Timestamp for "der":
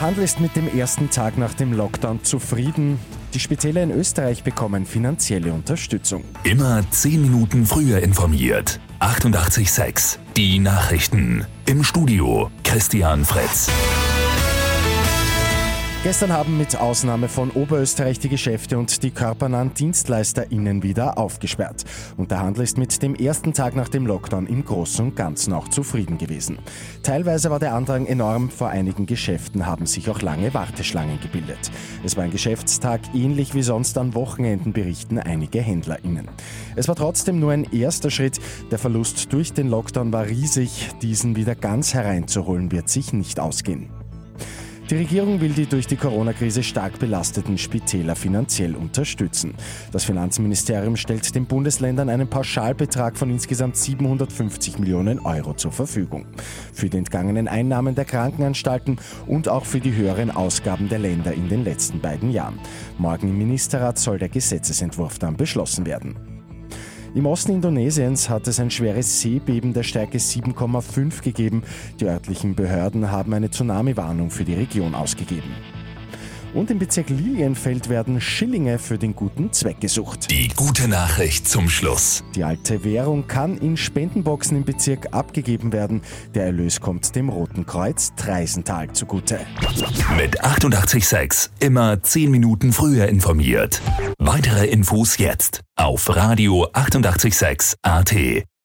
0.00-0.06, 22.30-22.40, 27.58-27.74, 38.70-38.78, 57.94-58.04, 60.88-60.98, 64.18-64.28, 69.72-69.82, 86.34-86.46